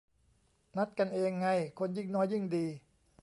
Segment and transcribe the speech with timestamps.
[0.77, 1.49] นัดกันเองไง
[1.79, 2.65] คนยิ่งน้อยยิ่งดี